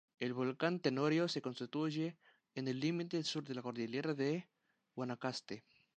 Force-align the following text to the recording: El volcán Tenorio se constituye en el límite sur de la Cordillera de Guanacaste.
El 0.17 0.33
volcán 0.33 0.79
Tenorio 0.79 1.27
se 1.27 1.43
constituye 1.43 2.17
en 2.55 2.67
el 2.67 2.79
límite 2.79 3.21
sur 3.23 3.43
de 3.43 3.53
la 3.53 3.61
Cordillera 3.61 4.15
de 4.15 4.47
Guanacaste. 4.95 5.63